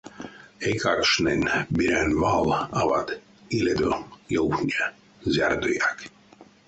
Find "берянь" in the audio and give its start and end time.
1.75-2.17